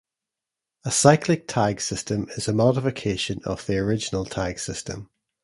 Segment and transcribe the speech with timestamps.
[0.83, 5.11] A cyclic tag system is a modification of the original tag system.